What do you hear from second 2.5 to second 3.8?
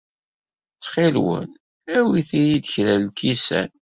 kra n lkisan.